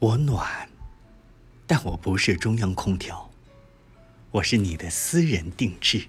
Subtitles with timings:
[0.00, 0.68] 我暖
[1.66, 3.28] 但我不是中央空调
[4.30, 6.06] 我是你的私人定制。